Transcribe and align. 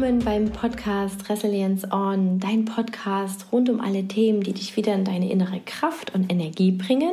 willkommen 0.00 0.24
beim 0.24 0.50
Podcast 0.50 1.28
Resilience 1.28 1.92
On, 1.92 2.38
dein 2.38 2.64
Podcast 2.64 3.44
rund 3.52 3.68
um 3.68 3.82
alle 3.82 4.08
Themen, 4.08 4.42
die 4.42 4.54
dich 4.54 4.74
wieder 4.74 4.94
in 4.94 5.04
deine 5.04 5.30
innere 5.30 5.60
Kraft 5.60 6.14
und 6.14 6.32
Energie 6.32 6.70
bringen. 6.70 7.12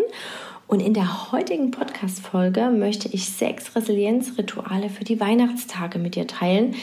Und 0.67 0.79
in 0.79 0.93
der 0.93 1.33
heutigen 1.33 1.71
Podcast-Folge 1.71 2.69
möchte 2.69 3.09
ich 3.09 3.27
sechs 3.27 3.75
Resilienzrituale 3.75 4.89
für 4.89 5.03
die 5.03 5.19
Weihnachtstage 5.19 5.99
mit 5.99 6.15
dir 6.15 6.27
teilen. 6.27 6.75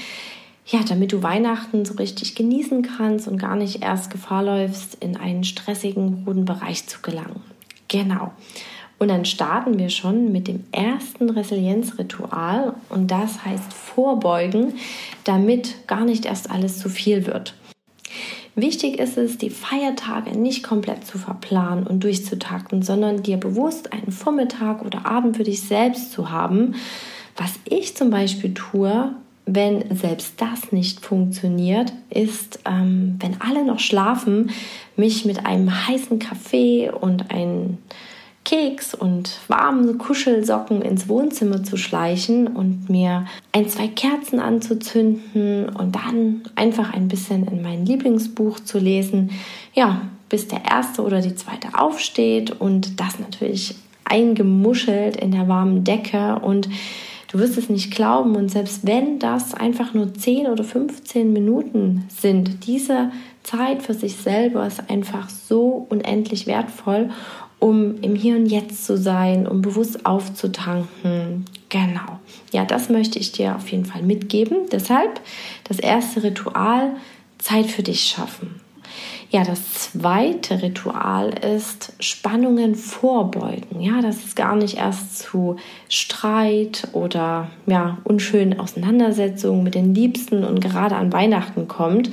Ja, 0.66 0.80
damit 0.87 1.11
du 1.11 1.23
Weihnachten 1.23 1.87
so 1.87 1.95
richtig 1.95 2.34
genießen 2.34 2.82
kannst 2.82 3.27
und 3.27 3.39
gar 3.39 3.57
nicht 3.57 3.82
erst 3.82 4.11
Gefahr 4.11 4.43
läufst, 4.43 5.02
in 5.02 5.16
einen 5.16 5.43
stressigen, 5.43 6.25
roten 6.27 6.45
Bereich 6.45 6.86
zu 6.86 7.00
gelangen. 7.00 7.41
Genau. 7.89 8.32
Und 8.98 9.09
dann 9.09 9.25
starten 9.25 9.79
wir 9.79 9.91
schon 9.91 10.33
mit 10.33 10.48
dem 10.48 10.65
ersten 10.73 11.30
Resilienzritual 11.30 12.75
und 12.89 13.11
das 13.11 13.45
heißt 13.45 13.73
vorbeugen, 13.73 14.75
damit 15.25 15.87
gar 15.87 16.05
nicht 16.05 16.25
erst 16.27 16.51
alles 16.51 16.79
zu 16.79 16.89
viel 16.89 17.27
wird. 17.27 17.55
Wichtig 18.57 19.01
ist 19.01 19.19
es, 19.19 19.37
die 19.37 19.51
Feiertage 19.51 20.38
nicht 20.38 20.62
komplett 20.62 21.05
zu 21.05 21.19
verplanen 21.19 21.87
und 21.87 22.05
durchzutakten, 22.05 22.83
sondern 22.83 23.23
dir 23.23 23.37
bewusst 23.37 23.93
einen 23.93 24.12
Vormittag 24.12 24.85
oder 24.85 25.07
Abend 25.07 25.37
für 25.37 25.43
dich 25.43 25.63
selbst 25.63 26.13
zu 26.13 26.30
haben. 26.30 26.77
Was 27.37 27.55
ich 27.65 27.97
zum 27.97 28.11
Beispiel 28.11 28.55
tue, 28.55 29.13
wenn 29.45 29.97
selbst 29.97 30.41
das 30.41 30.71
nicht 30.71 31.05
funktioniert, 31.05 31.93
ist, 32.11 32.61
ähm, 32.65 33.16
wenn 33.19 33.41
alle 33.41 33.65
noch 33.65 33.80
schlafen, 33.80 34.51
mich 34.97 35.24
mit 35.24 35.45
einem 35.45 35.88
heißen 35.88 36.21
Kaffee 36.21 36.91
und 36.91 37.33
ein 37.33 37.79
Keks 38.45 38.95
und 38.95 39.41
warmen 39.48 39.97
Kuschelsocken 39.97 40.83
ins 40.83 41.09
Wohnzimmer 41.09 41.65
zu 41.65 41.77
schleichen 41.77 42.46
und 42.46 42.91
mir 42.91 43.27
ein, 43.52 43.68
zwei 43.68 43.88
Kerzen 43.88 44.38
anzuzünden 44.38 45.71
und 45.71 45.96
dann 45.96 46.43
einfach 46.55 46.93
ein 46.93 47.09
bisschen 47.09 47.46
in 47.46 47.63
mein 47.63 47.87
Lieblingsbuch 47.87 48.60
zu 48.60 48.79
lesen. 48.79 49.30
Ja, 49.73 50.02
bis 50.29 50.49
der 50.49 50.65
erste 50.65 51.02
oder 51.02 51.21
die 51.21 51.35
zweite 51.35 51.79
aufsteht 51.79 52.60
und 52.60 53.01
das 53.01 53.18
natürlich 53.18 53.77
eingemuschelt 54.05 55.16
in 55.16 55.30
der 55.33 55.49
warmen 55.49 55.85
Decke 55.85 56.38
und 56.40 56.68
du 57.29 57.38
wirst 57.38 57.57
es 57.57 57.71
nicht 57.71 57.95
glauben 57.95 58.37
und 58.37 58.51
selbst 58.51 58.87
wenn 58.87 59.18
das 59.18 59.55
einfach 59.55 59.95
nur 59.95 60.13
10 60.13 60.49
oder 60.49 60.65
15 60.65 61.33
Minuten 61.33 62.05
sind, 62.09 62.66
diese 62.66 63.11
Zeit 63.43 63.83
für 63.83 63.95
sich 63.95 64.16
selber 64.16 64.66
ist 64.66 64.91
einfach 64.91 65.28
so 65.28 65.87
unendlich 65.88 66.47
wertvoll 66.47 67.11
um 67.65 68.03
im 68.03 68.15
Hier 68.15 68.37
und 68.37 68.44
Jetzt 68.44 68.84
zu 68.84 68.98
sein, 68.98 69.48
um 69.48 69.62
bewusst 69.62 70.04
aufzutanken. 70.04 71.47
Genau. 71.71 72.21
Ja, 72.53 72.66
das 72.66 72.91
möchte 72.91 73.19
ich 73.19 73.32
dir 73.32 73.56
auf 73.56 73.69
jeden 73.69 73.87
Fall 73.87 74.03
mitgeben. 74.03 74.69
Deshalb 74.71 75.22
das 75.66 75.78
erste 75.78 76.25
Ritual, 76.25 76.91
Zeit 77.38 77.65
für 77.65 77.82
dich 77.82 78.03
schaffen. 78.03 78.60
Ja, 79.31 79.44
das 79.44 79.72
zweite 79.72 80.62
Ritual 80.62 81.31
ist 81.31 81.94
Spannungen 82.00 82.75
vorbeugen. 82.75 83.81
Ja, 83.81 84.03
dass 84.03 84.25
es 84.25 84.34
gar 84.34 84.56
nicht 84.56 84.76
erst 84.76 85.19
zu 85.19 85.56
Streit 85.88 86.88
oder 86.93 87.49
ja, 87.66 87.97
unschönen 88.04 88.60
Auseinandersetzungen 88.60 89.65
mit 89.65 89.75
den 89.75 89.94
Liebsten 89.94 90.44
und 90.44 90.60
gerade 90.60 90.97
an 90.97 91.15
Weihnachten 91.15 91.66
kommt. 91.66 92.10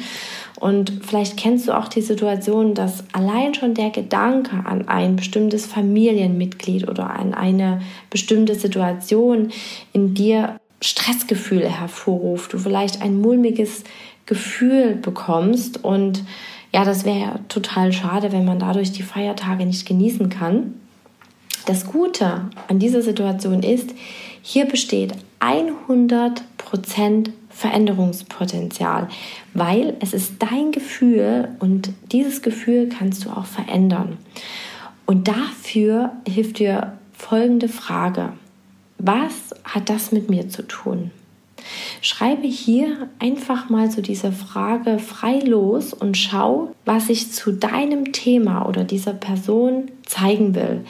Und 0.62 0.94
vielleicht 1.02 1.38
kennst 1.38 1.68
du 1.68 1.76
auch 1.76 1.88
die 1.88 2.04
Situation, 2.04 2.76
dass 2.76 3.04
allein 3.14 3.56
schon 3.56 3.74
der 3.74 3.90
Gedanke 3.90 4.64
an 4.64 4.88
ein 4.88 5.16
bestimmtes 5.16 5.66
Familienmitglied 5.66 6.88
oder 6.88 7.10
an 7.10 7.34
eine 7.34 7.82
bestimmte 8.12 8.54
Situation 8.54 9.52
in 9.92 10.14
dir 10.14 10.60
Stressgefühle 10.80 11.68
hervorruft, 11.68 12.54
du 12.54 12.60
vielleicht 12.60 13.02
ein 13.02 13.20
mulmiges 13.20 13.84
Gefühl 14.28 14.94
bekommst 14.96 15.84
und 15.84 16.24
ja, 16.72 16.86
das 16.86 17.06
wäre 17.06 17.20
ja 17.20 17.40
total 17.50 17.92
schade, 17.92 18.32
wenn 18.32 18.46
man 18.46 18.60
dadurch 18.60 18.92
die 18.92 19.02
Feiertage 19.02 19.66
nicht 19.66 19.88
genießen 19.88 20.30
kann. 20.30 20.76
Das 21.66 21.88
Gute 21.88 22.46
an 22.68 22.78
dieser 22.78 23.02
Situation 23.02 23.64
ist, 23.64 23.96
hier 24.44 24.66
besteht 24.66 25.14
100% 25.40 27.32
Veränderungspotenzial, 27.52 29.08
weil 29.54 29.96
es 30.00 30.14
ist 30.14 30.36
dein 30.40 30.72
Gefühl 30.72 31.50
und 31.60 31.92
dieses 32.12 32.42
Gefühl 32.42 32.90
kannst 32.90 33.26
du 33.26 33.30
auch 33.30 33.46
verändern. 33.46 34.18
Und 35.06 35.28
dafür 35.28 36.12
hilft 36.28 36.60
dir 36.60 36.94
folgende 37.14 37.68
Frage. 37.68 38.34
Was 38.98 39.54
hat 39.64 39.90
das 39.90 40.12
mit 40.12 40.30
mir 40.30 40.50
zu 40.50 40.64
tun? 40.64 41.12
Schreibe 42.02 42.48
hier 42.48 43.10
einfach 43.20 43.70
mal 43.70 43.92
zu 43.92 44.02
dieser 44.02 44.32
Frage 44.32 45.00
frei 45.00 45.40
los 45.40 45.94
und 45.94 46.18
schau, 46.18 46.74
was 46.86 47.10
ich 47.10 47.32
zu 47.32 47.52
deinem 47.52 48.12
Thema 48.12 48.68
oder 48.68 48.84
dieser 48.84 49.14
Person 49.14 49.92
zeigen 50.06 50.56
will. 50.56 50.84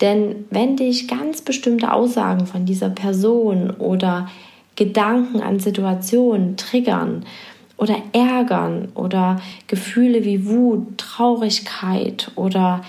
Denn 0.00 0.46
wenn 0.50 0.76
dich 0.76 1.08
ganz 1.08 1.42
bestimmte 1.42 1.92
Aussagen 1.92 2.46
von 2.46 2.66
dieser 2.66 2.90
Person 2.90 3.70
oder 3.70 4.28
Gedanken 4.76 5.40
an 5.40 5.60
Situationen 5.60 6.56
triggern 6.56 7.24
oder 7.76 7.96
ärgern 8.12 8.88
oder 8.94 9.40
Gefühle 9.66 10.24
wie 10.24 10.46
Wut, 10.46 10.98
Traurigkeit 10.98 12.30
oder 12.36 12.82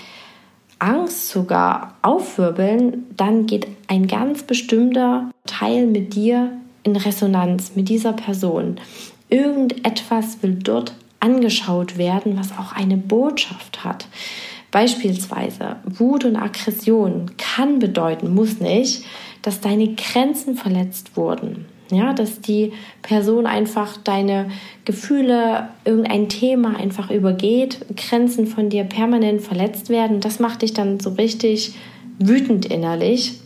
Angst 0.80 1.30
sogar 1.30 1.96
aufwirbeln, 2.02 3.06
dann 3.16 3.46
geht 3.46 3.68
ein 3.88 4.08
ganz 4.08 4.44
bestimmter 4.44 5.32
Teil 5.46 5.88
mit 5.88 6.16
dir 6.16 6.52
in 6.84 6.96
Resonanz 6.96 7.72
mit 7.76 7.90
dieser 7.90 8.14
Person. 8.14 8.80
Irgendetwas 9.30 10.44
will 10.44 10.56
dort 10.56 10.94
angeschaut 11.20 11.98
werden, 11.98 12.38
was 12.38 12.52
auch 12.52 12.74
eine 12.74 12.98
Botschaft 12.98 13.84
hat. 13.84 14.08
Beispielsweise 14.70 15.78
Wut 15.86 16.26
und 16.26 16.36
Aggression 16.36 17.32
kann 17.38 17.80
bedeuten, 17.80 18.34
muss 18.34 18.60
nicht, 18.60 19.06
dass 19.42 19.62
deine 19.62 19.96
Grenzen 19.96 20.56
verletzt 20.56 21.16
wurden. 21.16 21.66
Ja, 21.92 22.14
dass 22.14 22.42
die 22.42 22.74
Person 23.04 23.46
einfach 23.46 23.98
deine 23.98 24.50
Gefühle, 24.86 25.70
irgendein 25.84 26.30
Thema 26.30 26.78
einfach 26.78 27.12
übergeht, 27.12 27.86
Grenzen 27.96 28.48
von 28.48 28.70
dir 28.70 28.86
permanent 28.86 29.42
verletzt 29.42 29.90
werden. 29.90 30.20
Das 30.20 30.40
macht 30.40 30.64
dich 30.64 30.74
dann 30.74 31.00
so 31.00 31.12
richtig 31.12 31.76
wütend 32.18 32.66
innerlich. 32.66 33.40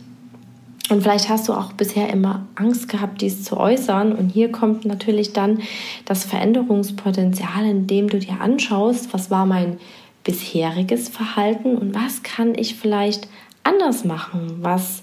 Und 0.88 1.02
vielleicht 1.02 1.28
hast 1.28 1.48
du 1.48 1.52
auch 1.52 1.72
bisher 1.74 2.10
immer 2.10 2.46
Angst 2.56 2.88
gehabt, 2.88 3.20
dies 3.20 3.44
zu 3.44 3.56
äußern. 3.56 4.12
Und 4.12 4.30
hier 4.30 4.50
kommt 4.50 4.84
natürlich 4.84 5.32
dann 5.32 5.60
das 6.04 6.24
Veränderungspotenzial, 6.24 7.64
indem 7.64 8.08
du 8.08 8.18
dir 8.18 8.40
anschaust, 8.40 9.12
was 9.12 9.30
war 9.30 9.46
mein 9.46 9.78
bisheriges 10.24 11.08
Verhalten 11.08 11.76
und 11.76 11.94
was 11.94 12.22
kann 12.22 12.54
ich 12.56 12.74
vielleicht 12.74 13.28
anders 13.62 14.04
machen, 14.04 14.58
was 14.60 15.02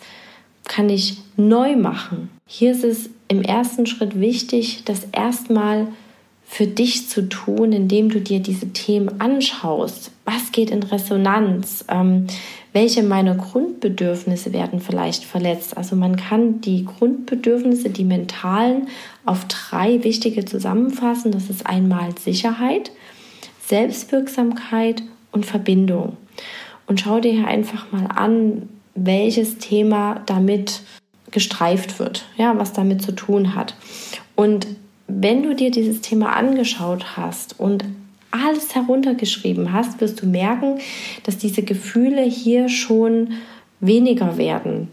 kann 0.65 0.89
ich 0.89 1.19
neu 1.37 1.75
machen. 1.75 2.36
Hier 2.47 2.71
ist 2.71 2.85
es 2.85 3.09
im 3.27 3.41
ersten 3.41 3.85
Schritt 3.85 4.19
wichtig, 4.19 4.83
das 4.85 5.07
erstmal 5.11 5.89
für 6.49 6.65
dich 6.65 7.09
zu 7.09 7.27
tun, 7.27 7.73
indem 7.73 8.09
du 8.09 8.21
dir 8.21 8.39
diese 8.39 8.71
Themen 8.71 9.19
anschaust. 9.19 10.11
Was 10.23 10.53
geht 10.53 10.71
in 10.71 10.81
Resonanz? 10.81 11.83
Ähm, 11.89 12.27
welche 12.71 13.03
meiner 13.03 13.35
Grundbedürfnisse 13.35 14.53
werden 14.53 14.79
vielleicht 14.79 15.25
verletzt? 15.25 15.75
Also 15.75 15.97
man 15.97 16.15
kann 16.15 16.61
die 16.61 16.85
Grundbedürfnisse, 16.85 17.89
die 17.89 18.05
mentalen, 18.05 18.87
auf 19.25 19.45
drei 19.49 20.05
wichtige 20.05 20.45
zusammenfassen. 20.45 21.33
Das 21.33 21.49
ist 21.49 21.65
einmal 21.65 22.17
Sicherheit, 22.17 22.91
Selbstwirksamkeit 23.65 25.03
und 25.33 25.45
Verbindung. 25.45 26.15
Und 26.87 27.01
schau 27.01 27.19
dir 27.19 27.33
hier 27.33 27.47
einfach 27.47 27.91
mal 27.91 28.07
an, 28.07 28.69
welches 28.95 29.57
Thema 29.57 30.21
damit 30.25 30.81
gestreift 31.31 31.99
wird, 31.99 32.25
ja, 32.37 32.57
was 32.57 32.73
damit 32.73 33.01
zu 33.01 33.11
tun 33.11 33.55
hat. 33.55 33.75
Und 34.35 34.67
wenn 35.07 35.43
du 35.43 35.55
dir 35.55 35.71
dieses 35.71 36.01
Thema 36.01 36.35
angeschaut 36.35 37.17
hast 37.17 37.59
und 37.59 37.85
alles 38.31 38.75
heruntergeschrieben 38.75 39.71
hast, 39.71 40.01
wirst 40.01 40.21
du 40.21 40.27
merken, 40.27 40.79
dass 41.23 41.37
diese 41.37 41.63
Gefühle 41.63 42.21
hier 42.21 42.69
schon 42.69 43.33
weniger 43.79 44.37
werden. 44.37 44.89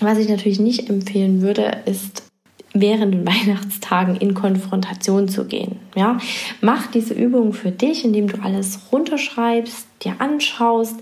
Was 0.00 0.18
ich 0.18 0.28
natürlich 0.28 0.60
nicht 0.60 0.88
empfehlen 0.88 1.42
würde, 1.42 1.78
ist 1.86 2.29
während 2.72 3.14
den 3.14 3.26
Weihnachtstagen 3.26 4.16
in 4.16 4.34
Konfrontation 4.34 5.28
zu 5.28 5.46
gehen. 5.46 5.76
Ja, 5.96 6.18
mach 6.60 6.86
diese 6.88 7.14
Übung 7.14 7.52
für 7.52 7.70
dich, 7.70 8.04
indem 8.04 8.28
du 8.28 8.42
alles 8.42 8.78
runterschreibst, 8.92 9.86
dir 10.04 10.14
anschaust, 10.18 10.96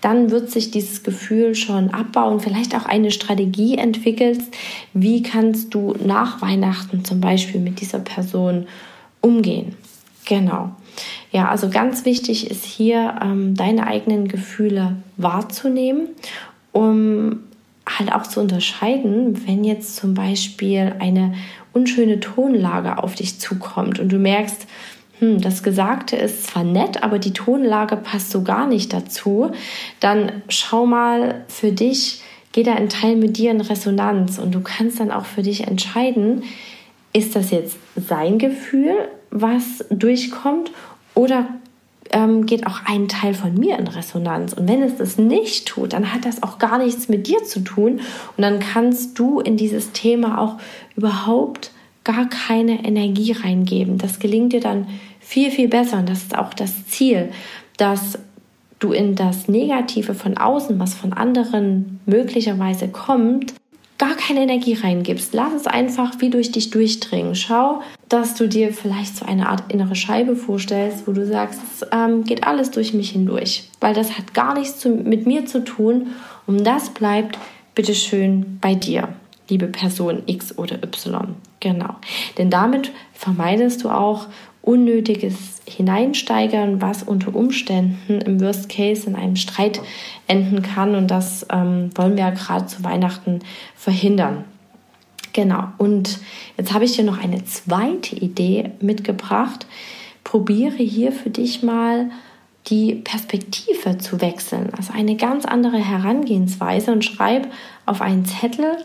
dann 0.00 0.30
wird 0.30 0.50
sich 0.50 0.70
dieses 0.70 1.02
Gefühl 1.02 1.54
schon 1.54 1.90
abbauen, 1.90 2.40
vielleicht 2.40 2.74
auch 2.74 2.84
eine 2.84 3.10
Strategie 3.10 3.78
entwickelst, 3.78 4.52
wie 4.92 5.22
kannst 5.22 5.72
du 5.74 5.94
nach 6.04 6.42
Weihnachten 6.42 7.04
zum 7.04 7.20
Beispiel 7.20 7.60
mit 7.60 7.80
dieser 7.80 8.00
Person 8.00 8.66
umgehen. 9.20 9.76
Genau. 10.26 10.72
Ja, 11.30 11.48
also 11.48 11.70
ganz 11.70 12.04
wichtig 12.04 12.50
ist 12.50 12.64
hier, 12.64 13.18
ähm, 13.22 13.54
deine 13.54 13.86
eigenen 13.86 14.28
Gefühle 14.28 14.96
wahrzunehmen, 15.16 16.08
um 16.72 17.40
halt 18.02 18.14
auch 18.14 18.26
zu 18.26 18.40
unterscheiden, 18.40 19.46
wenn 19.46 19.64
jetzt 19.64 19.96
zum 19.96 20.14
Beispiel 20.14 20.94
eine 20.98 21.34
unschöne 21.72 22.20
Tonlage 22.20 23.02
auf 23.02 23.14
dich 23.14 23.40
zukommt 23.40 23.98
und 23.98 24.10
du 24.10 24.18
merkst, 24.18 24.66
hm, 25.18 25.40
das 25.40 25.62
Gesagte 25.62 26.16
ist 26.16 26.48
zwar 26.48 26.64
nett, 26.64 27.02
aber 27.02 27.18
die 27.18 27.32
Tonlage 27.32 27.96
passt 27.96 28.30
so 28.30 28.42
gar 28.42 28.66
nicht 28.66 28.92
dazu, 28.92 29.52
dann 30.00 30.42
schau 30.48 30.86
mal 30.86 31.44
für 31.48 31.72
dich, 31.72 32.22
geh 32.52 32.62
da 32.62 32.74
ein 32.74 32.88
Teil 32.88 33.16
mit 33.16 33.38
dir 33.38 33.50
in 33.50 33.60
Resonanz 33.60 34.38
und 34.38 34.54
du 34.54 34.60
kannst 34.60 35.00
dann 35.00 35.10
auch 35.10 35.24
für 35.24 35.42
dich 35.42 35.66
entscheiden, 35.66 36.42
ist 37.12 37.36
das 37.36 37.50
jetzt 37.50 37.76
sein 37.96 38.38
Gefühl, 38.38 38.94
was 39.30 39.84
durchkommt 39.90 40.72
oder 41.14 41.46
ähm, 42.12 42.46
geht 42.46 42.66
auch 42.66 42.80
ein 42.84 43.08
Teil 43.08 43.34
von 43.34 43.54
mir 43.54 43.78
in 43.78 43.88
Resonanz. 43.88 44.52
Und 44.52 44.68
wenn 44.68 44.82
es 44.82 44.96
das 44.96 45.18
nicht 45.18 45.66
tut, 45.66 45.92
dann 45.92 46.12
hat 46.12 46.24
das 46.24 46.42
auch 46.42 46.58
gar 46.58 46.78
nichts 46.78 47.08
mit 47.08 47.26
dir 47.26 47.42
zu 47.44 47.60
tun. 47.60 48.00
Und 48.36 48.42
dann 48.42 48.60
kannst 48.60 49.18
du 49.18 49.40
in 49.40 49.56
dieses 49.56 49.92
Thema 49.92 50.38
auch 50.38 50.58
überhaupt 50.96 51.72
gar 52.04 52.28
keine 52.28 52.84
Energie 52.84 53.32
reingeben. 53.32 53.98
Das 53.98 54.18
gelingt 54.18 54.52
dir 54.52 54.60
dann 54.60 54.86
viel, 55.20 55.50
viel 55.50 55.68
besser. 55.68 55.98
Und 55.98 56.08
das 56.08 56.22
ist 56.22 56.36
auch 56.36 56.54
das 56.54 56.86
Ziel, 56.86 57.30
dass 57.76 58.18
du 58.78 58.92
in 58.92 59.14
das 59.14 59.48
Negative 59.48 60.14
von 60.14 60.36
außen, 60.36 60.78
was 60.78 60.94
von 60.94 61.12
anderen 61.12 62.00
möglicherweise 62.06 62.88
kommt, 62.88 63.54
gar 64.02 64.16
keine 64.16 64.40
Energie 64.40 64.74
reingibst. 64.74 65.32
Lass 65.32 65.52
es 65.52 65.66
einfach 65.68 66.14
wie 66.18 66.28
durch 66.28 66.50
dich 66.50 66.70
durchdringen. 66.70 67.36
Schau, 67.36 67.82
dass 68.08 68.34
du 68.34 68.48
dir 68.48 68.72
vielleicht 68.72 69.16
so 69.16 69.24
eine 69.24 69.48
Art 69.48 69.72
innere 69.72 69.94
Scheibe 69.94 70.34
vorstellst, 70.34 71.06
wo 71.06 71.12
du 71.12 71.24
sagst, 71.24 71.60
es 71.72 71.86
ähm, 71.92 72.24
geht 72.24 72.42
alles 72.44 72.72
durch 72.72 72.94
mich 72.94 73.10
hindurch, 73.10 73.68
weil 73.80 73.94
das 73.94 74.18
hat 74.18 74.34
gar 74.34 74.54
nichts 74.54 74.80
zu, 74.80 74.88
mit 74.88 75.28
mir 75.28 75.46
zu 75.46 75.64
tun 75.64 76.08
und 76.48 76.64
das 76.64 76.90
bleibt 76.90 77.38
bitteschön 77.76 78.58
bei 78.60 78.74
dir, 78.74 79.08
liebe 79.48 79.66
Person 79.66 80.22
X 80.26 80.56
oder 80.58 80.82
Y. 80.82 81.34
Genau. 81.60 81.96
Denn 82.38 82.50
damit 82.50 82.92
vermeidest 83.12 83.84
du 83.84 83.90
auch 83.90 84.26
unnötiges 84.62 85.60
Hineinsteigern, 85.66 86.80
was 86.80 87.02
unter 87.02 87.34
Umständen 87.34 88.20
im 88.20 88.40
Worst 88.40 88.68
Case 88.68 89.08
in 89.08 89.16
einem 89.16 89.36
Streit 89.36 89.80
enden 90.28 90.62
kann. 90.62 90.94
Und 90.94 91.10
das 91.10 91.46
ähm, 91.50 91.90
wollen 91.96 92.16
wir 92.16 92.24
ja 92.24 92.30
gerade 92.30 92.66
zu 92.66 92.84
Weihnachten 92.84 93.40
verhindern. 93.74 94.44
Genau. 95.32 95.64
Und 95.78 96.20
jetzt 96.56 96.72
habe 96.72 96.84
ich 96.84 96.94
dir 96.94 97.04
noch 97.04 97.22
eine 97.22 97.44
zweite 97.44 98.16
Idee 98.16 98.70
mitgebracht. 98.80 99.66
Probiere 100.24 100.76
hier 100.76 101.10
für 101.10 101.30
dich 101.30 101.62
mal 101.62 102.10
die 102.68 102.94
Perspektive 102.94 103.98
zu 103.98 104.20
wechseln, 104.20 104.70
also 104.76 104.92
eine 104.92 105.16
ganz 105.16 105.44
andere 105.44 105.78
Herangehensweise 105.78 106.92
und 106.92 107.04
schreib 107.04 107.50
auf 107.86 108.00
einen 108.00 108.24
Zettel, 108.24 108.76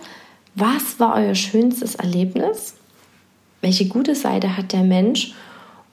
was 0.58 1.00
war 1.00 1.16
euer 1.16 1.36
schönstes 1.36 1.96
Erlebnis? 1.96 2.74
Welche 3.62 3.88
gute 3.88 4.16
Seite 4.16 4.58
hat 4.58 4.74
der 4.74 4.84
Mensch? 4.84 5.34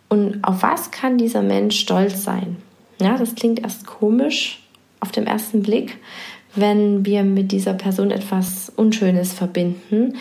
Und 0.09 0.43
auf 0.43 0.63
was 0.63 0.91
kann 0.91 1.19
dieser 1.19 1.43
Mensch 1.43 1.79
stolz 1.79 2.25
sein? 2.25 2.57
Ja, 3.01 3.19
das 3.19 3.35
klingt 3.35 3.61
erst 3.61 3.87
komisch 3.87 4.63
auf 5.01 5.13
den 5.13 5.27
ersten 5.27 5.63
Blick, 5.63 5.99
wenn 6.55 7.05
wir 7.05 7.25
mit 7.25 7.53
dieser 7.53 7.75
Person 7.75 8.11
etwas 8.11 8.73
Unschönes 8.75 9.35
verbinden. 9.35 10.17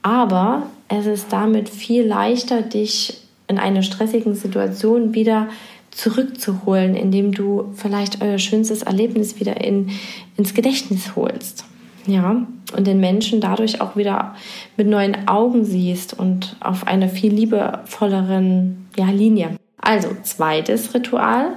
Aber 0.00 0.66
es 0.88 1.04
ist 1.04 1.26
damit 1.30 1.68
viel 1.68 2.06
leichter, 2.06 2.62
dich 2.62 3.20
in 3.46 3.58
einer 3.58 3.82
stressigen 3.82 4.34
Situation 4.34 5.12
wieder 5.14 5.48
zurückzuholen, 5.90 6.96
indem 6.96 7.32
du 7.32 7.72
vielleicht 7.74 8.22
euer 8.22 8.38
schönstes 8.38 8.82
Erlebnis 8.82 9.38
wieder 9.38 9.60
in, 9.60 9.90
ins 10.38 10.54
Gedächtnis 10.54 11.14
holst. 11.14 11.66
Ja, 12.06 12.46
und 12.76 12.86
den 12.86 13.00
Menschen 13.00 13.40
dadurch 13.40 13.80
auch 13.80 13.96
wieder 13.96 14.34
mit 14.76 14.88
neuen 14.88 15.28
Augen 15.28 15.64
siehst 15.64 16.18
und 16.18 16.56
auf 16.60 16.86
einer 16.86 17.08
viel 17.08 17.32
liebevolleren 17.32 18.88
ja, 18.96 19.06
Linie. 19.06 19.56
Also, 19.80 20.08
zweites 20.22 20.94
Ritual, 20.94 21.56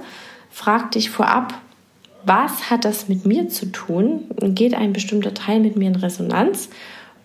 frag 0.50 0.92
dich 0.92 1.10
vorab, 1.10 1.54
was 2.24 2.70
hat 2.70 2.84
das 2.84 3.08
mit 3.08 3.24
mir 3.24 3.48
zu 3.48 3.66
tun? 3.66 4.24
Geht 4.40 4.74
ein 4.74 4.92
bestimmter 4.92 5.32
Teil 5.32 5.60
mit 5.60 5.76
mir 5.76 5.88
in 5.88 5.96
Resonanz? 5.96 6.68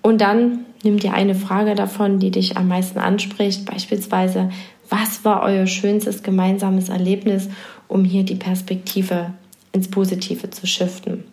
Und 0.04 0.22
dann 0.22 0.66
nimm 0.84 1.00
dir 1.00 1.14
eine 1.14 1.36
Frage 1.36 1.76
davon, 1.76 2.20
die 2.20 2.32
dich 2.32 2.58
am 2.58 2.68
meisten 2.68 3.00
anspricht, 3.00 3.66
beispielsweise, 3.66 4.52
was 4.90 5.26
war 5.26 5.42
euer 5.44 5.68
schönstes 5.68 6.22
gemeinsames 6.22 6.90
Erlebnis, 6.90 7.50
um 7.88 8.04
hier 8.04 8.24
die 8.24 8.36
Perspektive 8.36 9.34
ins 9.72 9.90
Positive 9.90 10.50
zu 10.50 10.68
shiften? 10.68 11.24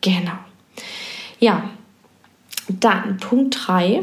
Genau. 0.00 0.32
Ja, 1.40 1.70
dann 2.68 3.18
Punkt 3.18 3.66
3, 3.66 4.02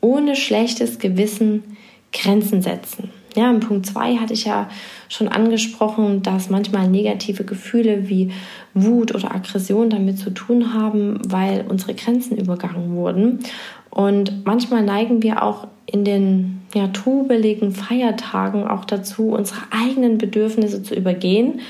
ohne 0.00 0.36
schlechtes 0.36 0.98
Gewissen 0.98 1.76
Grenzen 2.12 2.62
setzen. 2.62 3.10
Ja, 3.34 3.50
in 3.50 3.60
Punkt 3.60 3.86
2 3.86 4.16
hatte 4.16 4.34
ich 4.34 4.44
ja 4.44 4.68
schon 5.08 5.28
angesprochen, 5.28 6.22
dass 6.22 6.50
manchmal 6.50 6.88
negative 6.88 7.44
Gefühle 7.44 8.08
wie 8.08 8.30
Wut 8.74 9.14
oder 9.14 9.34
Aggression 9.34 9.88
damit 9.88 10.18
zu 10.18 10.30
tun 10.30 10.74
haben, 10.74 11.18
weil 11.26 11.64
unsere 11.66 11.94
Grenzen 11.94 12.36
übergangen 12.36 12.94
wurden. 12.94 13.40
Und 13.88 14.44
manchmal 14.44 14.82
neigen 14.82 15.22
wir 15.22 15.42
auch 15.42 15.66
in 15.86 16.04
den 16.04 16.62
ja, 16.74 16.88
trubeligen 16.88 17.72
Feiertagen 17.72 18.66
auch 18.66 18.84
dazu, 18.84 19.30
unsere 19.30 19.60
eigenen 19.70 20.18
Bedürfnisse 20.18 20.82
zu 20.82 20.94
übergehen. 20.94 21.60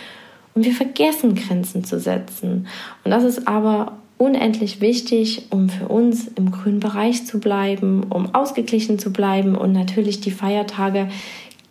Und 0.55 0.65
wir 0.65 0.73
vergessen 0.73 1.35
Grenzen 1.35 1.85
zu 1.85 1.99
setzen. 1.99 2.67
Und 3.05 3.11
das 3.11 3.25
ist 3.25 3.49
aber 3.49 3.99
unendlich 4.23 4.81
wichtig, 4.81 5.47
um 5.51 5.69
für 5.69 5.89
uns 5.89 6.29
im 6.29 6.53
grünen 6.53 6.79
Bereich 6.79 7.27
zu 7.27 7.41
bleiben, 7.41 8.05
um 8.05 8.35
ausgeglichen 8.35 9.01
zu 9.01 9.13
bleiben 9.13 9.57
und 9.57 9.73
natürlich 9.73 10.21
die 10.21 10.31
Feiertage 10.31 11.09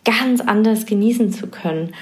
ganz 0.04 0.42
anders 0.42 0.84
genießen 0.84 1.32
zu 1.32 1.46
können. 1.46 1.94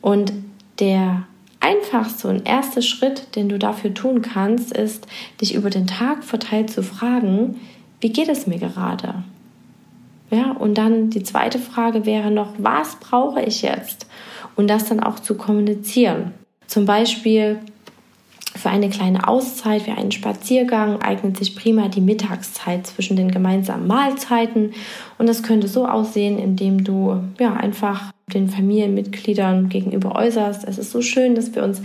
Und 0.00 0.32
der 0.78 1.24
einfachste 1.60 2.28
und 2.28 2.48
erste 2.48 2.80
Schritt, 2.80 3.36
den 3.36 3.50
du 3.50 3.58
dafür 3.58 3.92
tun 3.92 4.22
kannst, 4.22 4.72
ist, 4.72 5.06
dich 5.42 5.54
über 5.54 5.68
den 5.68 5.86
Tag 5.86 6.24
verteilt 6.24 6.70
zu 6.70 6.82
fragen, 6.82 7.56
wie 8.00 8.10
geht 8.10 8.30
es 8.30 8.46
mir 8.46 8.58
gerade? 8.58 9.24
Ja, 10.30 10.52
und 10.52 10.78
dann 10.78 11.10
die 11.10 11.22
zweite 11.22 11.58
Frage 11.58 12.06
wäre 12.06 12.30
noch, 12.30 12.54
was 12.56 12.96
brauche 12.96 13.42
ich 13.42 13.60
jetzt? 13.60 14.06
Und 14.56 14.68
das 14.68 14.88
dann 14.88 15.00
auch 15.00 15.18
zu 15.20 15.34
kommunizieren. 15.34 16.32
Zum 16.66 16.86
Beispiel, 16.86 17.58
für 18.58 18.70
eine 18.70 18.90
kleine 18.90 19.28
Auszeit, 19.28 19.82
für 19.82 19.92
einen 19.92 20.12
Spaziergang 20.12 21.00
eignet 21.00 21.36
sich 21.36 21.54
prima 21.54 21.88
die 21.88 22.00
Mittagszeit 22.00 22.86
zwischen 22.86 23.16
den 23.16 23.30
gemeinsamen 23.30 23.86
Mahlzeiten. 23.86 24.72
Und 25.16 25.28
das 25.28 25.42
könnte 25.42 25.68
so 25.68 25.86
aussehen, 25.86 26.38
indem 26.38 26.84
du 26.84 27.22
ja 27.38 27.54
einfach 27.54 28.12
den 28.34 28.48
Familienmitgliedern 28.48 29.68
gegenüber 29.68 30.16
äußerst. 30.16 30.64
Es 30.66 30.78
ist 30.78 30.90
so 30.90 31.02
schön, 31.02 31.34
dass 31.34 31.54
wir 31.54 31.62
uns 31.62 31.80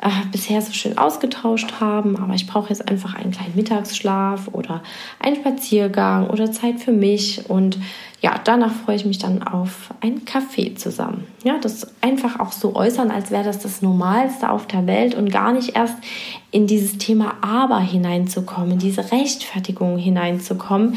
äh, 0.00 0.08
bisher 0.32 0.62
so 0.62 0.72
schön 0.72 0.96
ausgetauscht 0.96 1.74
haben, 1.80 2.16
aber 2.16 2.34
ich 2.34 2.46
brauche 2.46 2.70
jetzt 2.70 2.88
einfach 2.88 3.14
einen 3.14 3.32
kleinen 3.32 3.54
Mittagsschlaf 3.54 4.48
oder 4.52 4.82
einen 5.18 5.36
Spaziergang 5.36 6.30
oder 6.30 6.50
Zeit 6.50 6.80
für 6.80 6.92
mich 6.92 7.50
und 7.50 7.78
ja, 8.22 8.38
danach 8.42 8.72
freue 8.72 8.96
ich 8.96 9.06
mich 9.06 9.18
dann 9.18 9.42
auf 9.42 9.94
einen 10.00 10.24
Kaffee 10.24 10.74
zusammen. 10.74 11.26
Ja, 11.42 11.58
das 11.58 11.86
einfach 12.02 12.38
auch 12.38 12.52
so 12.52 12.74
äußern, 12.74 13.10
als 13.10 13.30
wäre 13.30 13.44
das 13.44 13.58
das 13.58 13.80
Normalste 13.82 14.50
auf 14.50 14.66
der 14.66 14.86
Welt 14.86 15.14
und 15.14 15.30
gar 15.30 15.52
nicht 15.52 15.76
erst 15.76 15.96
in 16.50 16.66
dieses 16.66 16.98
Thema 16.98 17.34
Aber 17.40 17.80
hineinzukommen, 17.80 18.72
in 18.72 18.78
diese 18.78 19.10
Rechtfertigung 19.10 19.96
hineinzukommen. 19.96 20.96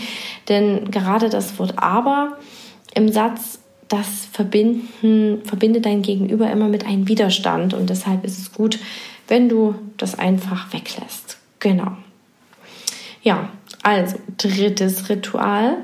Denn 0.49 0.91
gerade 0.91 1.29
das 1.29 1.57
Wort 1.59 1.75
Aber 1.77 2.37
im 2.93 3.09
Satz, 3.09 3.59
das 3.93 4.27
verbinden, 4.31 5.41
verbindet 5.45 5.85
dein 5.85 6.01
Gegenüber 6.01 6.49
immer 6.49 6.67
mit 6.67 6.85
einem 6.85 7.07
Widerstand 7.07 7.73
und 7.73 7.89
deshalb 7.89 8.25
ist 8.25 8.39
es 8.39 8.51
gut, 8.51 8.79
wenn 9.27 9.49
du 9.49 9.75
das 9.97 10.17
einfach 10.17 10.73
weglässt. 10.73 11.37
Genau. 11.59 11.95
Ja, 13.21 13.49
also 13.83 14.17
drittes 14.37 15.09
Ritual 15.09 15.77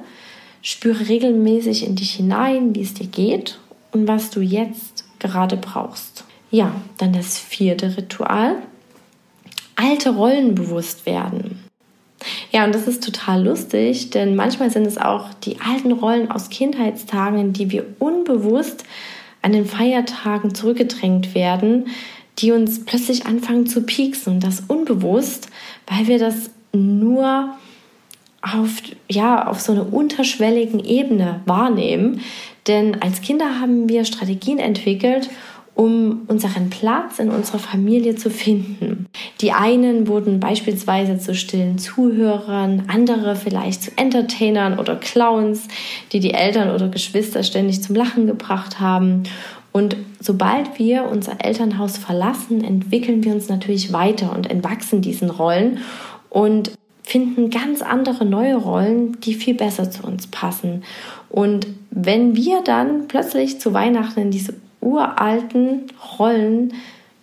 Spüre 0.62 1.08
regelmäßig 1.08 1.86
in 1.86 1.96
dich 1.96 2.12
hinein, 2.12 2.76
wie 2.76 2.82
es 2.82 2.94
dir 2.94 3.08
geht 3.08 3.60
und 3.92 4.08
was 4.08 4.30
du 4.30 4.42
jetzt 4.42 5.06
gerade 5.20 5.56
brauchst. 5.58 6.26
Ja, 6.52 6.74
dann 6.98 7.14
das 7.14 7.38
vierte 7.38 7.96
Ritual. 7.96 8.58
Alte 9.76 10.10
Rollen 10.10 10.56
bewusst 10.56 11.06
werden. 11.06 11.64
Ja, 12.52 12.66
und 12.66 12.76
das 12.76 12.88
ist 12.88 13.04
total 13.04 13.46
lustig, 13.46 14.10
denn 14.10 14.36
manchmal 14.36 14.72
sind 14.72 14.86
es 14.86 14.98
auch 14.98 15.34
die 15.44 15.60
alten 15.62 15.92
Rollen 15.92 16.32
aus 16.32 16.50
Kindheitstagen, 16.50 17.54
die 17.54 17.72
wir 17.72 17.86
unbewusst 18.00 18.84
an 19.42 19.54
den 19.54 19.66
Feiertagen 19.66 20.54
zurückgedrängt 20.54 21.34
werden, 21.34 21.88
die 22.40 22.52
uns 22.52 22.86
plötzlich 22.86 23.26
anfangen 23.26 23.68
zu 23.68 23.84
pieksen. 23.84 24.40
Das 24.40 24.64
unbewusst, 24.68 25.50
weil 25.88 26.08
wir 26.08 26.20
das 26.20 26.50
nur 26.74 27.56
auf, 28.42 28.82
ja, 29.10 29.48
auf 29.48 29.60
so 29.60 29.74
einer 29.74 29.94
unterschwelligen 29.94 30.84
Ebene 30.84 31.42
wahrnehmen. 31.46 32.22
Denn 32.68 33.02
als 33.02 33.22
Kinder 33.22 33.60
haben 33.60 33.90
wir 33.90 34.06
Strategien 34.06 34.60
entwickelt, 34.60 35.30
um 35.80 36.24
unseren 36.28 36.70
Platz 36.70 37.20
in 37.20 37.30
unserer 37.30 37.58
Familie 37.58 38.14
zu 38.16 38.30
finden. 38.30 39.06
Die 39.40 39.54
einen 39.54 40.10
wurden 40.10 40.42
beispielsweise 40.42 41.20
zu 41.20 41.34
stillen 41.34 41.78
Zuhörern, 41.78 42.84
andere 42.90 43.38
vielleicht 43.38 43.84
zu 43.84 43.92
Entertainern 43.96 44.78
oder 44.78 44.98
Clowns, 44.98 45.70
die 46.12 46.20
die 46.20 46.34
Eltern 46.34 46.72
oder 46.72 46.90
Geschwister 46.90 47.44
ständig 47.44 47.82
zum 47.82 47.96
Lachen 47.96 48.28
gebracht 48.28 48.82
haben. 48.82 49.24
Und 49.72 49.96
sobald 50.20 50.78
wir 50.78 51.06
unser 51.10 51.46
Elternhaus 51.46 51.98
verlassen, 51.98 52.62
entwickeln 52.62 53.24
wir 53.24 53.32
uns 53.34 53.48
natürlich 53.48 53.94
weiter 53.94 54.36
und 54.36 54.52
entwachsen 54.52 55.02
diesen 55.02 55.30
Rollen 55.30 55.78
und 56.30 56.72
finden 57.04 57.52
ganz 57.52 57.82
andere 57.82 58.26
neue 58.26 58.58
Rollen, 58.58 59.18
die 59.22 59.34
viel 59.34 59.54
besser 59.54 59.90
zu 59.90 60.04
uns 60.04 60.28
passen. 60.28 60.84
Und 61.30 61.68
wenn 61.90 62.36
wir 62.36 62.64
dann 62.66 63.08
plötzlich 63.08 63.62
zu 63.62 63.74
Weihnachten 63.74 64.20
in 64.20 64.32
diese 64.32 64.56
uralten 64.90 65.88
Rollen 66.18 66.74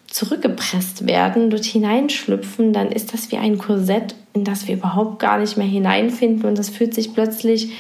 zurückgepresst 0.07 1.07
werden, 1.07 1.51
dort 1.51 1.65
hineinschlüpfen, 1.65 2.73
dann 2.73 2.93
ist 2.93 3.13
das 3.13 3.31
wie 3.33 3.37
ein 3.37 3.59
Korsett, 3.59 4.15
in 4.33 4.45
das 4.45 4.67
wir 4.67 4.77
überhaupt 4.77 5.19
gar 5.19 5.39
nicht 5.39 5.57
mehr 5.57 5.67
hineinfinden. 5.67 6.49
Und 6.49 6.59
das 6.59 6.71
fühlt 6.71 6.95
sich 6.95 7.13
plötzlich 7.13 7.73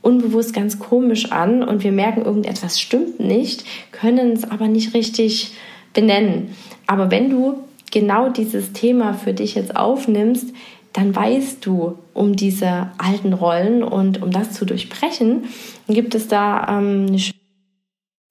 unbewusst 0.00 0.54
ganz 0.54 0.78
komisch 0.78 1.32
an. 1.32 1.62
Und 1.62 1.82
wir 1.82 1.92
merken, 1.92 2.24
irgendetwas 2.24 2.80
stimmt 2.80 3.20
nicht, 3.20 3.64
können 3.90 4.32
es 4.32 4.50
aber 4.50 4.68
nicht 4.68 4.94
richtig 4.94 5.52
benennen. 5.92 6.54
Aber 6.86 7.10
wenn 7.10 7.30
du 7.30 7.62
genau 7.90 8.28
dieses 8.28 8.72
Thema 8.72 9.14
für 9.14 9.32
dich 9.32 9.54
jetzt 9.54 9.76
aufnimmst, 9.76 10.54
dann 10.92 11.14
weißt 11.14 11.64
du 11.64 11.98
um 12.14 12.36
diese 12.36 12.90
alten 12.98 13.32
Rollen. 13.32 13.82
Und 13.82 14.22
um 14.22 14.30
das 14.30 14.52
zu 14.52 14.64
durchbrechen, 14.64 15.44
gibt 15.88 16.14
es 16.14 16.28
da 16.28 16.78
ähm, 16.78 17.06
eine 17.08 17.18
schöne 17.18 17.41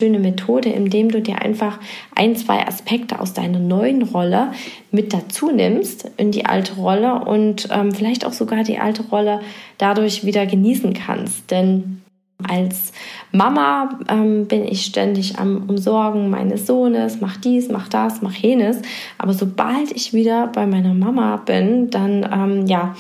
Methode, 0.10 0.70
indem 0.70 1.10
du 1.10 1.22
dir 1.22 1.42
einfach 1.42 1.80
ein, 2.16 2.36
zwei 2.36 2.68
Aspekte 2.68 3.20
aus 3.20 3.34
deiner 3.34 3.60
neuen 3.60 4.02
Rolle 4.02 4.52
mit 4.92 5.14
dazu 5.14 5.52
nimmst 5.52 6.10
in 6.18 6.32
die 6.32 6.46
alte 6.46 6.76
Rolle 6.76 7.26
und 7.26 7.70
ähm, 7.72 7.92
vielleicht 7.92 8.26
auch 8.26 8.34
sogar 8.34 8.64
die 8.64 8.80
alte 8.80 9.04
Rolle 9.04 9.42
dadurch 9.78 10.26
wieder 10.26 10.46
genießen 10.46 10.94
kannst. 10.94 11.52
Denn 11.52 12.02
als 12.50 12.92
Mama 13.32 14.00
ähm, 14.10 14.48
bin 14.48 14.66
ich 14.66 14.86
ständig 14.86 15.38
am 15.40 15.70
Umsorgen 15.70 16.30
meines 16.30 16.68
Sohnes, 16.68 17.22
mach 17.22 17.38
dies, 17.38 17.70
mach 17.70 17.88
das, 17.88 18.22
mach 18.22 18.34
jenes. 18.34 18.82
Aber 19.18 19.34
sobald 19.34 19.92
ich 19.92 20.14
wieder 20.14 20.48
bei 20.48 20.66
meiner 20.66 20.94
Mama 20.94 21.38
bin, 21.38 21.90
dann 21.90 22.28
ähm, 22.32 22.68
ja 22.68 22.96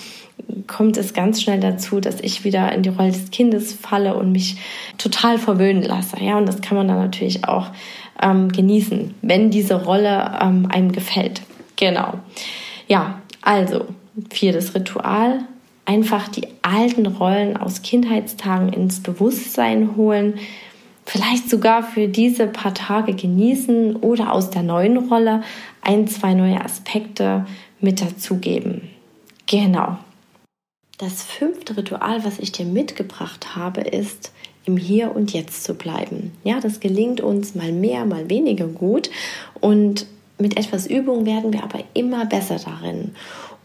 kommt 0.67 0.97
es 0.97 1.13
ganz 1.13 1.41
schnell 1.41 1.59
dazu, 1.59 1.99
dass 1.99 2.21
ich 2.21 2.43
wieder 2.43 2.71
in 2.71 2.83
die 2.83 2.89
Rolle 2.89 3.11
des 3.11 3.31
Kindes 3.31 3.73
falle 3.73 4.15
und 4.15 4.31
mich 4.31 4.57
total 4.97 5.37
verwöhnen 5.37 5.83
lasse. 5.83 6.17
Ja, 6.21 6.37
und 6.37 6.45
das 6.45 6.61
kann 6.61 6.77
man 6.77 6.87
dann 6.87 6.97
natürlich 6.97 7.45
auch 7.45 7.67
ähm, 8.21 8.49
genießen, 8.49 9.15
wenn 9.21 9.49
diese 9.49 9.83
Rolle 9.83 10.39
ähm, 10.41 10.67
einem 10.71 10.91
gefällt. 10.91 11.41
Genau. 11.75 12.19
Ja, 12.87 13.21
also 13.41 13.85
viertes 14.29 14.75
Ritual. 14.75 15.39
Einfach 15.85 16.27
die 16.27 16.47
alten 16.61 17.05
Rollen 17.05 17.57
aus 17.57 17.81
Kindheitstagen 17.81 18.71
ins 18.71 19.01
Bewusstsein 19.01 19.95
holen, 19.95 20.35
vielleicht 21.05 21.49
sogar 21.49 21.83
für 21.83 22.07
diese 22.07 22.47
paar 22.47 22.73
Tage 22.73 23.13
genießen 23.13 23.97
oder 23.97 24.31
aus 24.31 24.51
der 24.51 24.63
neuen 24.63 25.09
Rolle 25.09 25.41
ein, 25.81 26.07
zwei 26.07 26.33
neue 26.33 26.63
Aspekte 26.63 27.45
mit 27.79 28.01
dazugeben. 28.01 28.89
Genau. 29.47 29.97
Das 31.01 31.23
fünfte 31.23 31.77
Ritual, 31.77 32.23
was 32.25 32.37
ich 32.37 32.51
dir 32.51 32.63
mitgebracht 32.67 33.55
habe, 33.55 33.81
ist, 33.81 34.31
im 34.65 34.77
Hier 34.77 35.15
und 35.15 35.33
Jetzt 35.33 35.63
zu 35.63 35.73
bleiben. 35.73 36.31
Ja, 36.43 36.59
das 36.59 36.79
gelingt 36.79 37.21
uns 37.21 37.55
mal 37.55 37.71
mehr, 37.71 38.05
mal 38.05 38.29
weniger 38.29 38.67
gut 38.67 39.09
und 39.59 40.05
mit 40.37 40.57
etwas 40.57 40.85
Übung 40.85 41.25
werden 41.25 41.53
wir 41.53 41.63
aber 41.63 41.79
immer 41.95 42.27
besser 42.27 42.57
darin. 42.63 43.15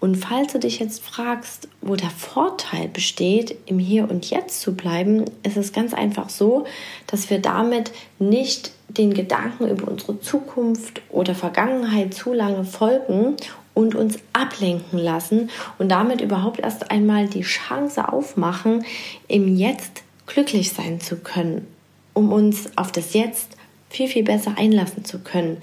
Und 0.00 0.16
falls 0.16 0.54
du 0.54 0.58
dich 0.58 0.78
jetzt 0.78 1.04
fragst, 1.04 1.68
wo 1.82 1.94
der 1.94 2.08
Vorteil 2.08 2.88
besteht, 2.88 3.54
im 3.66 3.78
Hier 3.78 4.10
und 4.10 4.30
Jetzt 4.30 4.62
zu 4.62 4.74
bleiben, 4.74 5.26
ist 5.42 5.58
es 5.58 5.74
ganz 5.74 5.92
einfach 5.92 6.30
so, 6.30 6.64
dass 7.06 7.28
wir 7.28 7.38
damit 7.38 7.92
nicht 8.18 8.72
den 8.88 9.12
Gedanken 9.12 9.68
über 9.68 9.88
unsere 9.88 10.20
Zukunft 10.20 11.02
oder 11.10 11.34
Vergangenheit 11.34 12.14
zu 12.14 12.32
lange 12.32 12.64
folgen 12.64 13.36
und 13.76 13.94
uns 13.94 14.18
ablenken 14.32 14.98
lassen 14.98 15.50
und 15.78 15.90
damit 15.90 16.22
überhaupt 16.22 16.60
erst 16.60 16.90
einmal 16.90 17.28
die 17.28 17.42
Chance 17.42 18.10
aufmachen, 18.10 18.86
im 19.28 19.54
Jetzt 19.54 20.02
glücklich 20.26 20.72
sein 20.72 20.98
zu 20.98 21.16
können, 21.16 21.66
um 22.14 22.32
uns 22.32 22.70
auf 22.76 22.90
das 22.90 23.12
Jetzt 23.12 23.50
viel, 23.90 24.08
viel 24.08 24.24
besser 24.24 24.54
einlassen 24.56 25.04
zu 25.04 25.18
können. 25.18 25.58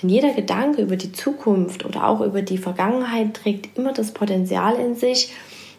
Denn 0.00 0.08
jeder 0.08 0.32
Gedanke 0.32 0.80
über 0.80 0.96
die 0.96 1.12
Zukunft 1.12 1.84
oder 1.84 2.08
auch 2.08 2.22
über 2.22 2.40
die 2.40 2.56
Vergangenheit 2.56 3.34
trägt 3.34 3.76
immer 3.76 3.92
das 3.92 4.12
Potenzial 4.12 4.76
in 4.76 4.96
sich, 4.96 5.34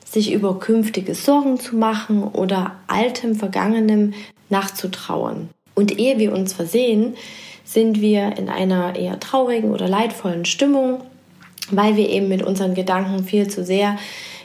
sich 0.06 0.32
über 0.32 0.60
künftige 0.60 1.16
Sorgen 1.16 1.60
zu 1.60 1.76
machen 1.76 2.22
oder 2.22 2.76
altem, 2.86 3.34
vergangenem 3.34 4.14
nachzutrauern. 4.50 5.50
Und 5.74 5.98
ehe 5.98 6.20
wir 6.20 6.34
uns 6.34 6.54
versehen, 6.54 7.16
sind 7.64 8.00
wir 8.00 8.38
in 8.38 8.48
einer 8.48 8.96
eher 8.96 9.20
traurigen 9.20 9.72
oder 9.72 9.88
leidvollen 9.88 10.46
Stimmung 10.46 11.02
weil 11.72 11.96
wir 11.96 12.10
eben 12.10 12.28
mit 12.28 12.44
unseren 12.44 12.74
Gedanken 12.74 13.24
viel 13.24 13.48
zu 13.48 13.64
sehr 13.64 13.98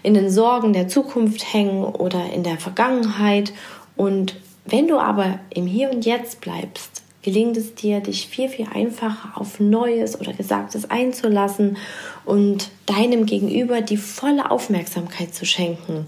in 0.03 0.15
den 0.15 0.31
Sorgen 0.31 0.73
der 0.73 0.89
Zukunft 0.89 1.53
hängen 1.53 1.85
oder 1.85 2.33
in 2.33 2.43
der 2.43 2.59
Vergangenheit. 2.59 3.53
Und 3.97 4.37
wenn 4.67 4.87
du 4.89 4.99
aber 4.99 5.39
im 5.51 5.67
Hier 5.67 5.91
und 5.91 6.05
Jetzt 6.05 6.41
bleibst, 6.41 7.03
gelingt 7.23 7.57
es 7.57 7.75
dir, 7.75 8.01
dich 8.01 8.29
viel, 8.29 8.49
viel 8.49 8.67
einfacher 8.73 9.41
auf 9.41 9.59
Neues 9.59 10.21
oder 10.21 10.35
Gesagtes 10.35 10.91
einzulassen 10.91 11.79
und 12.27 12.71
deinem 12.87 13.25
Gegenüber 13.25 13.81
die 13.81 13.97
volle 13.97 14.51
Aufmerksamkeit 14.51 15.35
zu 15.35 15.47
schenken. 15.47 16.07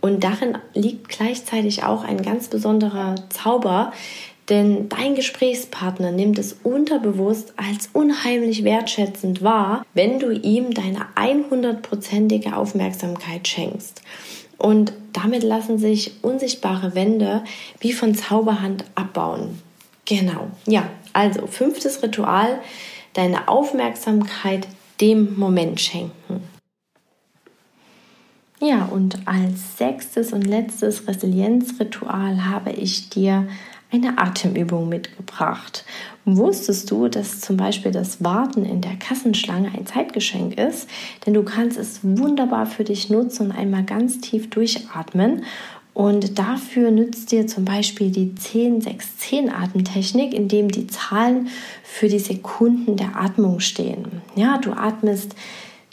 Und 0.00 0.24
darin 0.24 0.56
liegt 0.72 1.08
gleichzeitig 1.10 1.84
auch 1.84 2.04
ein 2.04 2.22
ganz 2.22 2.48
besonderer 2.48 3.16
Zauber, 3.28 3.92
denn 4.48 4.88
dein 4.88 5.14
Gesprächspartner 5.14 6.12
nimmt 6.12 6.38
es 6.38 6.56
unterbewusst 6.62 7.54
als 7.56 7.90
unheimlich 7.92 8.62
wertschätzend 8.64 9.42
wahr, 9.42 9.84
wenn 9.94 10.18
du 10.18 10.30
ihm 10.30 10.72
deine 10.72 11.06
100%ige 11.16 12.56
Aufmerksamkeit 12.56 13.48
schenkst. 13.48 14.02
Und 14.58 14.92
damit 15.12 15.42
lassen 15.42 15.78
sich 15.78 16.12
unsichtbare 16.22 16.94
Wände 16.94 17.44
wie 17.80 17.92
von 17.92 18.14
Zauberhand 18.14 18.84
abbauen. 18.94 19.60
Genau. 20.04 20.48
Ja, 20.66 20.88
also 21.12 21.46
fünftes 21.46 22.02
Ritual, 22.02 22.60
deine 23.14 23.48
Aufmerksamkeit 23.48 24.68
dem 25.00 25.36
Moment 25.36 25.80
schenken. 25.80 26.42
Ja, 28.60 28.86
und 28.86 29.18
als 29.26 29.76
sechstes 29.76 30.32
und 30.32 30.46
letztes 30.46 31.06
Resilienzritual 31.06 32.46
habe 32.46 32.70
ich 32.70 33.10
dir 33.10 33.46
eine 33.90 34.18
Atemübung 34.18 34.88
mitgebracht. 34.88 35.84
Wusstest 36.24 36.90
du, 36.90 37.08
dass 37.08 37.40
zum 37.40 37.56
Beispiel 37.56 37.92
das 37.92 38.24
Warten 38.24 38.64
in 38.64 38.80
der 38.80 38.96
Kassenschlange 38.96 39.70
ein 39.76 39.86
Zeitgeschenk 39.86 40.58
ist? 40.58 40.88
Denn 41.24 41.34
du 41.34 41.44
kannst 41.44 41.78
es 41.78 42.00
wunderbar 42.02 42.66
für 42.66 42.84
dich 42.84 43.10
nutzen 43.10 43.46
und 43.46 43.52
einmal 43.52 43.84
ganz 43.84 44.20
tief 44.20 44.50
durchatmen. 44.50 45.44
Und 45.94 46.38
dafür 46.38 46.90
nützt 46.90 47.32
dir 47.32 47.46
zum 47.46 47.64
Beispiel 47.64 48.10
die 48.10 48.34
10-6-10-Atemtechnik, 48.34 50.34
in 50.34 50.48
dem 50.48 50.70
die 50.70 50.88
Zahlen 50.88 51.48
für 51.84 52.08
die 52.08 52.18
Sekunden 52.18 52.96
der 52.96 53.16
Atmung 53.16 53.60
stehen. 53.60 54.20
Ja, 54.34 54.58
du 54.58 54.72
atmest 54.72 55.34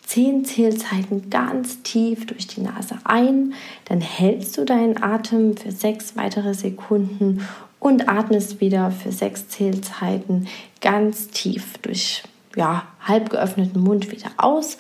10 0.06 0.44
Zählzeiten 0.44 1.30
ganz 1.30 1.82
tief 1.84 2.26
durch 2.26 2.48
die 2.48 2.62
Nase 2.62 2.98
ein, 3.06 3.54
dann 3.86 4.02
hältst 4.02 4.58
du 4.58 4.66
deinen 4.66 5.02
Atem 5.02 5.56
für 5.56 5.72
sechs 5.72 6.18
weitere 6.18 6.54
Sekunden 6.54 7.42
und 7.84 8.08
atmest 8.08 8.62
wieder 8.62 8.92
für 8.92 9.12
sechs 9.12 9.50
Zählzeiten 9.50 10.48
ganz 10.80 11.28
tief 11.28 11.78
durch 11.82 12.24
ja, 12.56 12.84
halb 13.02 13.30
geöffneten 13.30 13.82
Mund 13.82 14.10
wieder 14.10 14.30
aus. 14.38 14.78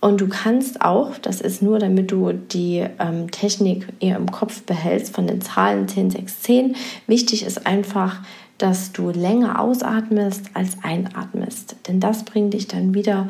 Und 0.00 0.20
du 0.20 0.28
kannst 0.28 0.82
auch, 0.82 1.16
das 1.18 1.40
ist 1.40 1.62
nur, 1.62 1.78
damit 1.78 2.10
du 2.10 2.32
die 2.32 2.84
ähm, 2.98 3.30
Technik 3.30 3.86
eher 4.00 4.16
im 4.16 4.32
Kopf 4.32 4.62
behältst 4.62 5.14
von 5.14 5.28
den 5.28 5.40
Zahlen 5.40 5.86
10, 5.86 6.10
6, 6.10 6.40
10. 6.40 6.76
Wichtig 7.06 7.44
ist 7.44 7.66
einfach, 7.66 8.20
dass 8.58 8.90
du 8.90 9.10
länger 9.10 9.60
ausatmest 9.60 10.46
als 10.54 10.82
einatmest. 10.82 11.76
Denn 11.86 12.00
das 12.00 12.24
bringt 12.24 12.54
dich 12.54 12.66
dann 12.66 12.94
wieder 12.94 13.28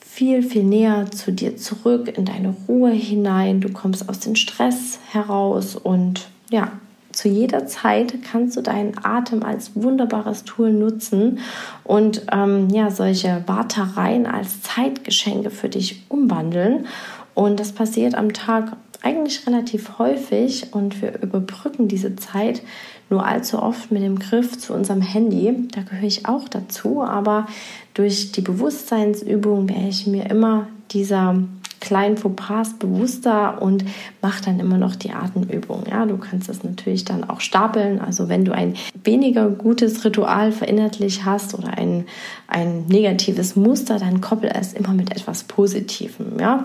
viel, 0.00 0.42
viel 0.42 0.64
näher 0.64 1.10
zu 1.12 1.30
dir 1.30 1.56
zurück, 1.56 2.16
in 2.16 2.24
deine 2.24 2.56
Ruhe 2.66 2.90
hinein. 2.90 3.60
Du 3.60 3.68
kommst 3.68 4.08
aus 4.08 4.18
dem 4.18 4.34
Stress 4.34 4.98
heraus 5.12 5.76
und 5.76 6.28
ja, 6.50 6.72
zu 7.16 7.28
jeder 7.28 7.66
Zeit 7.66 8.14
kannst 8.30 8.56
du 8.56 8.60
deinen 8.60 8.92
Atem 9.02 9.42
als 9.42 9.70
wunderbares 9.74 10.44
Tool 10.44 10.72
nutzen 10.72 11.38
und 11.82 12.26
ähm, 12.30 12.68
ja, 12.68 12.90
solche 12.90 13.42
Wartereien 13.46 14.26
als 14.26 14.60
Zeitgeschenke 14.62 15.50
für 15.50 15.70
dich 15.70 16.04
umwandeln. 16.08 16.86
Und 17.34 17.58
das 17.58 17.72
passiert 17.72 18.14
am 18.14 18.32
Tag 18.32 18.76
eigentlich 19.02 19.46
relativ 19.46 19.98
häufig 19.98 20.74
und 20.74 21.00
wir 21.00 21.22
überbrücken 21.22 21.88
diese 21.88 22.16
Zeit 22.16 22.62
nur 23.08 23.24
allzu 23.24 23.62
oft 23.62 23.90
mit 23.90 24.02
dem 24.02 24.18
Griff 24.18 24.58
zu 24.58 24.74
unserem 24.74 25.00
Handy. 25.00 25.68
Da 25.72 25.82
gehöre 25.82 26.06
ich 26.06 26.26
auch 26.26 26.48
dazu, 26.48 27.02
aber 27.02 27.46
durch 27.94 28.32
die 28.32 28.40
Bewusstseinsübung 28.40 29.68
wäre 29.68 29.88
ich 29.88 30.06
mir 30.06 30.28
immer 30.28 30.66
dieser 30.90 31.36
kleinen 31.86 32.16
Fauxpas 32.16 32.74
bewusster 32.78 33.62
und 33.62 33.84
mach 34.20 34.40
dann 34.40 34.58
immer 34.58 34.76
noch 34.76 34.96
die 34.96 35.12
Atemübung. 35.12 35.84
Ja, 35.88 36.04
du 36.04 36.18
kannst 36.18 36.48
das 36.48 36.64
natürlich 36.64 37.04
dann 37.04 37.22
auch 37.22 37.40
stapeln. 37.40 38.00
Also 38.00 38.28
wenn 38.28 38.44
du 38.44 38.52
ein 38.52 38.74
weniger 39.04 39.48
gutes 39.48 40.04
Ritual 40.04 40.50
verinnerlich 40.50 41.24
hast 41.24 41.54
oder 41.54 41.78
ein, 41.78 42.06
ein 42.48 42.86
negatives 42.88 43.54
Muster, 43.54 44.00
dann 44.00 44.20
koppel 44.20 44.50
es 44.52 44.72
immer 44.72 44.92
mit 44.92 45.12
etwas 45.12 45.44
Positivem. 45.44 46.40
Ja, 46.40 46.64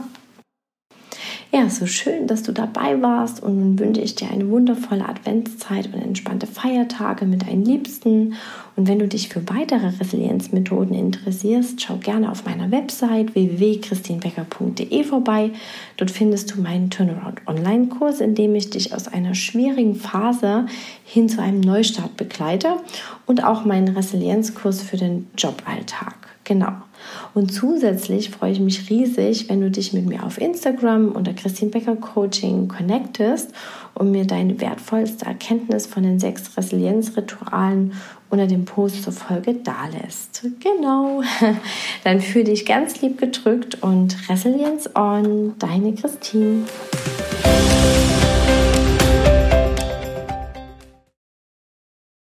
ja, 1.53 1.70
so 1.70 1.86
schön, 1.86 2.27
dass 2.27 2.43
du 2.43 2.53
dabei 2.53 3.01
warst 3.01 3.43
und 3.43 3.60
nun 3.60 3.77
wünsche 3.77 4.00
ich 4.00 4.15
dir 4.15 4.31
eine 4.31 4.50
wundervolle 4.50 5.08
Adventszeit 5.08 5.88
und 5.88 6.01
entspannte 6.01 6.48
Feiertage 6.48 7.25
mit 7.25 7.46
deinen 7.46 7.65
Liebsten. 7.65 8.36
Und 8.77 8.88
wenn 8.88 9.00
du 9.00 9.08
dich 9.10 9.27
für 9.27 9.50
weitere 9.50 9.88
Resilienzmethoden 10.00 10.96
interessierst, 10.96 11.81
schau 11.81 11.98
gerne 11.98 12.31
auf 12.31 12.46
meiner 12.46 12.72
Website 12.72 13.36
www.christinbecker.de 13.36 15.03
vorbei. 15.03 15.51
Dort 15.98 16.12
findest 16.12 16.55
du 16.55 16.62
meinen 16.62 16.89
Turnaround 16.89 17.41
Online-Kurs, 17.46 18.22
in 18.22 18.34
dem 18.34 18.55
ich 18.55 18.70
dich 18.70 18.93
aus 18.93 19.10
einer 19.10 19.36
schwierigen 19.36 19.96
Phase 19.96 20.67
hin 21.03 21.27
zu 21.27 21.41
einem 21.41 21.60
Neustart 21.60 22.15
begleite 22.15 22.77
und 23.25 23.43
auch 23.43 23.65
meinen 23.65 23.89
Resilienzkurs 23.89 24.81
für 24.81 24.96
den 24.96 25.27
Joballtag. 25.38 26.15
Genau. 26.43 26.74
Und 27.33 27.53
zusätzlich 27.53 28.29
freue 28.29 28.51
ich 28.51 28.60
mich 28.60 28.89
riesig, 28.89 29.50
wenn 29.50 29.62
du 29.62 29.69
dich 29.69 29.93
mit 29.93 30.05
mir 30.05 30.24
auf 30.24 30.39
Instagram 30.39 31.12
unter 31.12 31.33
Christine 31.33 31.71
Becker 31.71 31.95
Coaching 31.95 32.67
connectest 32.67 33.51
und 33.93 34.12
mir 34.12 34.25
deine 34.25 34.60
wertvollste 34.60 35.25
Erkenntnis 35.25 35.86
von 35.86 36.03
den 36.03 36.19
sechs 36.19 36.57
Resilienzritualen 36.57 37.93
unter 38.29 38.48
dem 38.48 38.65
Post 38.65 39.03
zur 39.03 39.13
Folge 39.13 39.53
dalässt. 39.55 40.45
Genau. 40.60 41.21
Dann 42.03 42.21
fühle 42.21 42.45
dich 42.45 42.65
ganz 42.65 43.01
lieb 43.01 43.19
gedrückt 43.19 43.81
und 43.81 44.17
Resilienz 44.29 44.89
on, 44.95 45.55
deine 45.60 45.93
Christine. 45.93 46.63